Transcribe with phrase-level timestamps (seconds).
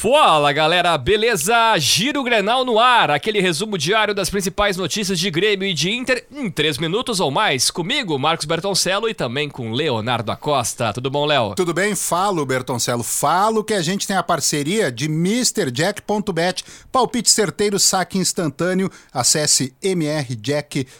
[0.00, 1.76] Fala galera, beleza?
[1.76, 6.24] Giro Grenal no ar, aquele resumo diário das principais notícias de Grêmio e de Inter
[6.32, 7.70] em 3 minutos ou mais.
[7.70, 10.90] Comigo, Marcos Bertoncello e também com Leonardo Acosta.
[10.94, 11.54] Tudo bom, Léo?
[11.54, 11.94] Tudo bem?
[11.94, 13.02] Falo, Bertoncello.
[13.02, 16.64] Falo que a gente tem a parceria de MrJack.bet.
[16.90, 18.90] Palpite certeiro, saque instantâneo.
[19.12, 20.94] Acesse mrjack.bet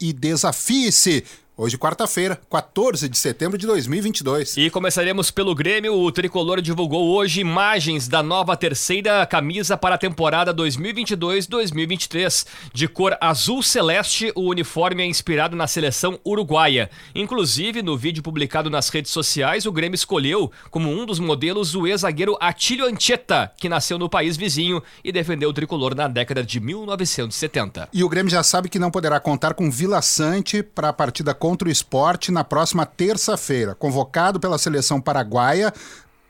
[0.00, 1.24] e desafie-se.
[1.62, 4.56] Hoje, quarta-feira, 14 de setembro de 2022.
[4.56, 5.92] E começaremos pelo Grêmio.
[5.92, 12.46] O tricolor divulgou hoje imagens da nova terceira camisa para a temporada 2022-2023.
[12.72, 16.88] De cor azul celeste, o uniforme é inspirado na seleção uruguaia.
[17.14, 21.86] Inclusive, no vídeo publicado nas redes sociais, o Grêmio escolheu como um dos modelos o
[21.86, 26.58] ex-zagueiro Atílio Anchieta, que nasceu no país vizinho e defendeu o tricolor na década de
[26.58, 27.90] 1970.
[27.92, 31.34] E o Grêmio já sabe que não poderá contar com Vila Sante para a partida
[31.34, 33.74] contra contra o esporte na próxima terça-feira.
[33.74, 35.74] Convocado pela seleção paraguaia,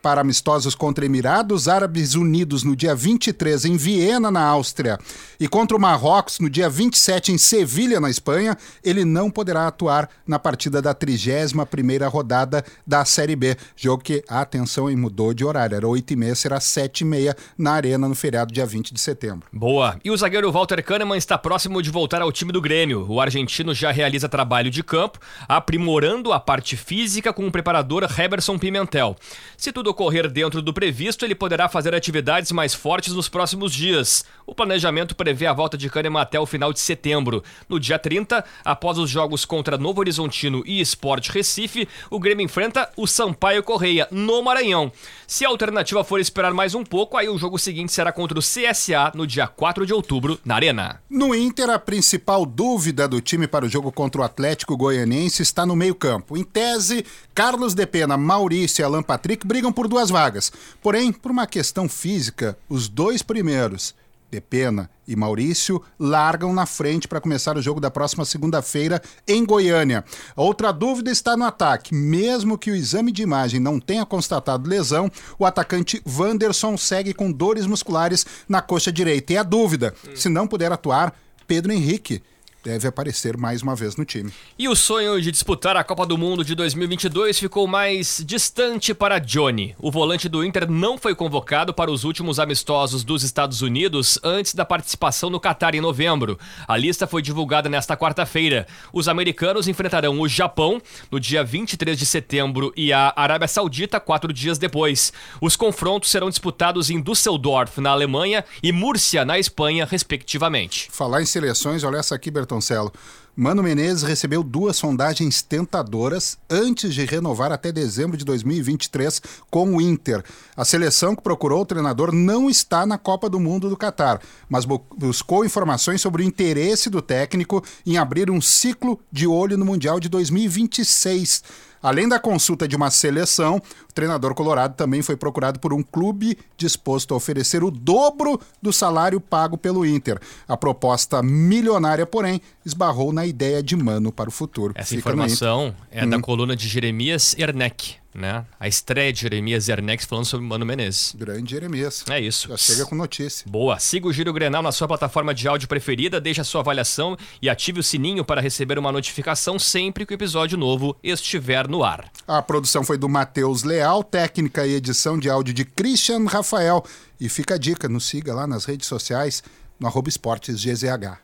[0.00, 4.98] para amistosos contra Emirados Árabes Unidos no dia 23 em Viena, na Áustria,
[5.40, 10.10] e contra o Marrocos no dia 27 em Sevilha, na Espanha, ele não poderá atuar
[10.26, 13.56] na partida da 31ª rodada da Série B.
[13.74, 18.66] Jogo que, atenção, mudou de horário, era 8h30, será 7h30 na Arena no feriado dia
[18.66, 19.48] 20 de setembro.
[19.50, 19.98] Boa.
[20.04, 23.06] E o zagueiro Walter Kahneman está próximo de voltar ao time do Grêmio.
[23.08, 28.58] O argentino já realiza trabalho de campo, aprimorando a parte física com o preparador Heberson
[28.58, 29.16] Pimentel.
[29.56, 34.22] Se tudo ocorrer dentro do previsto, ele poderá fazer atividades mais fortes nos próximos dias.
[34.46, 37.42] O planejamento prevê a volta de Kahneman até o final de setembro.
[37.68, 42.90] No dia 30, após os jogos contra Novo Horizontino e Sport Recife, o Grêmio enfrenta
[42.96, 44.92] o Sampaio Correia, no Maranhão.
[45.26, 48.42] Se a alternativa for esperar mais um pouco, aí o jogo seguinte será contra o
[48.42, 51.00] CSA no dia 4 de outubro, na Arena.
[51.08, 55.64] No Inter, a principal dúvida do time para o jogo contra o Atlético Goianense está
[55.64, 56.36] no meio-campo.
[56.36, 60.52] Em tese, Carlos Depena, Maurício e Alan Patrick brigam por duas vagas.
[60.82, 63.94] Porém, por uma questão física, os dois primeiros,
[64.30, 70.04] Depena e Maurício largam na frente para começar o jogo da próxima segunda-feira em Goiânia.
[70.36, 71.94] Outra dúvida está no ataque.
[71.94, 77.32] Mesmo que o exame de imagem não tenha constatado lesão, o atacante Wanderson segue com
[77.32, 79.32] dores musculares na coxa direita.
[79.32, 81.14] E a dúvida, se não puder atuar,
[81.46, 82.22] Pedro Henrique
[82.62, 84.32] deve aparecer mais uma vez no time.
[84.58, 89.18] E o sonho de disputar a Copa do Mundo de 2022 ficou mais distante para
[89.18, 89.74] Johnny.
[89.78, 94.54] O volante do Inter não foi convocado para os últimos amistosos dos Estados Unidos antes
[94.54, 96.38] da participação no Catar em novembro.
[96.66, 98.66] A lista foi divulgada nesta quarta-feira.
[98.92, 104.32] Os americanos enfrentarão o Japão no dia 23 de setembro e a Arábia Saudita quatro
[104.32, 105.12] dias depois.
[105.40, 110.88] Os confrontos serão disputados em Düsseldorf, na Alemanha, e Múrcia, na Espanha, respectivamente.
[110.90, 112.92] Falar em seleções, olha essa aqui, Bertão Bertoncelo.
[113.36, 119.80] Mano Menezes recebeu duas sondagens tentadoras antes de renovar até dezembro de 2023 com o
[119.80, 120.22] Inter.
[120.56, 124.66] A seleção que procurou o treinador não está na Copa do Mundo do Catar, mas
[124.66, 130.00] buscou informações sobre o interesse do técnico em abrir um ciclo de olho no Mundial
[130.00, 131.42] de 2026.
[131.82, 136.36] Além da consulta de uma seleção, o treinador colorado também foi procurado por um clube
[136.56, 140.20] disposto a oferecer o dobro do salário pago pelo Inter.
[140.46, 144.74] A proposta milionária, porém, esbarrou na ideia de Mano para o futuro.
[144.76, 146.10] Essa Fica informação é hum.
[146.10, 148.44] da coluna de Jeremias Erneck né?
[148.58, 151.14] A estreia de Jeremias Ernex falando sobre Mano Menezes.
[151.16, 152.04] Grande Jeremias.
[152.10, 152.48] É isso.
[152.48, 153.48] Já chega com notícia.
[153.48, 153.78] Boa.
[153.78, 157.48] Siga o Giro Grenal na sua plataforma de áudio preferida, deixe a sua avaliação e
[157.48, 162.10] ative o sininho para receber uma notificação sempre que o episódio novo estiver no ar.
[162.26, 166.84] A produção foi do Matheus Leal, técnica e edição de áudio de Christian Rafael.
[167.20, 169.42] E fica a dica, nos siga lá nas redes sociais,
[169.78, 171.18] no arroba esportes GZH.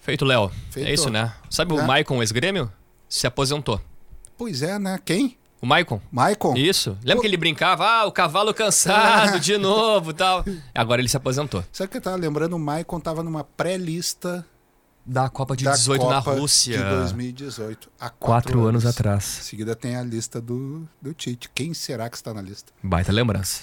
[0.00, 0.50] Feito, Léo.
[0.76, 1.32] É isso, né?
[1.48, 1.80] Sabe é.
[1.80, 2.70] o Maicon, ex-grêmio?
[3.08, 3.80] Se aposentou.
[4.36, 4.98] Pois é, né?
[5.02, 5.38] Quem?
[5.64, 5.98] O Maicon.
[6.12, 6.54] Maicon?
[6.54, 6.94] Isso.
[7.02, 7.86] Lembra que ele brincava?
[7.86, 10.44] Ah, o cavalo cansado de novo tal.
[10.74, 11.64] Agora ele se aposentou.
[11.72, 12.54] Sabe que eu tava lembrando?
[12.54, 14.44] O Maicon tava numa pré-lista
[15.06, 16.76] da Copa de da 18 Copa na Rússia.
[16.76, 17.90] De 2018.
[17.98, 18.84] Há quatro, quatro anos.
[18.84, 18.94] anos.
[18.94, 19.38] atrás.
[19.40, 21.48] Em seguida tem a lista do, do Tite.
[21.54, 22.70] Quem será que está na lista?
[22.82, 23.62] Baita lembrança.